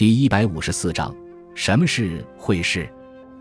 [0.00, 1.14] 第一百五十四章，
[1.54, 2.88] 什么是会试？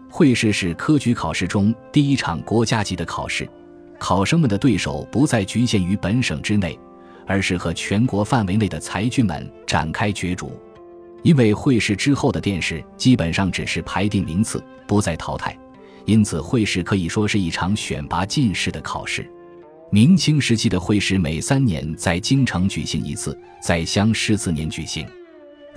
[0.09, 3.49] 会试是科举考试中第一场国家级的考试，
[3.97, 6.77] 考生们的对手不再局限于本省之内，
[7.25, 10.51] 而是和全国范围内的才俊们展开角逐。
[11.23, 15.57] 因为会试之后的殿试基本上只是排定名次，不再淘汰，
[16.03, 19.25] 因此会试可以说是一场选拔进士的考试。
[19.91, 25.07] 明清时期的会试每三年在京城举行一次，在乡试次年举行。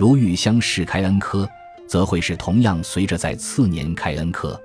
[0.03, 1.47] 如遇乡试开恩科。
[1.87, 4.59] 则会试同样随着在次年开恩科，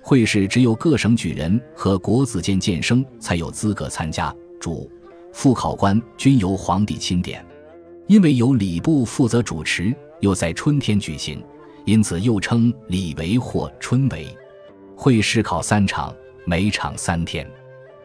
[0.00, 4.90] 会试只有各省举人和国子监监生才有资格参加，主、
[5.32, 7.44] 副考官均由皇帝钦点。
[8.08, 11.40] 因为由礼部负责主持，又在春天举行，
[11.84, 14.26] 因此又称礼为或春为。
[14.96, 16.12] 会试考三场，
[16.44, 17.48] 每场三天，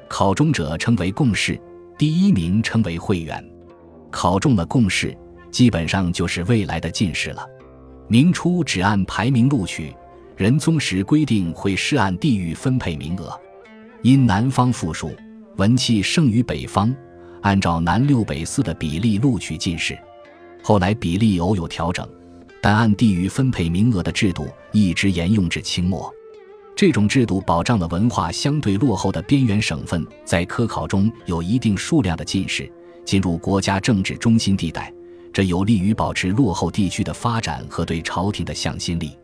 [0.07, 1.59] 考中者称为贡士，
[1.97, 3.43] 第一名称为会员。
[4.11, 5.17] 考中了贡士，
[5.51, 7.45] 基本上就是未来的进士了。
[8.07, 9.95] 明初只按排名录取，
[10.35, 13.39] 仁宗时规定会试按地域分配名额，
[14.01, 15.11] 因南方富庶，
[15.57, 16.95] 文气盛于北方，
[17.41, 19.97] 按照南六北四的比例录取进士。
[20.63, 22.07] 后来比例偶有调整，
[22.61, 26.11] 但按地域分配名额的制度一直沿用至清末。
[26.75, 32.71] 这种制度保障了文化相对落后的边缘省份在科考中有一定数量的进士
[33.03, 34.93] 进入国家政治中心地带。
[35.31, 39.17] 这有利于保持落后地区的发展和对朝廷的向心力。